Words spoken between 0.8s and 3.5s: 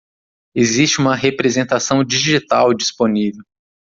uma representação digital disponível.